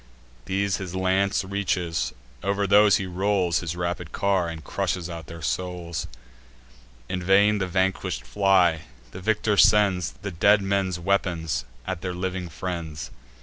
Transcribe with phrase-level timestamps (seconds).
[0.45, 2.11] These his lance reaches;
[2.41, 6.07] over those he rolls His rapid car, and crushes out their souls:
[7.07, 12.49] In vain the vanquish'd fly; the victor sends The dead men's weapons at their living
[12.49, 13.11] friends.